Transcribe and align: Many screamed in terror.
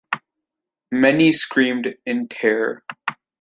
Many 0.91 1.31
screamed 1.31 1.93
in 2.07 2.27
terror. 2.27 2.83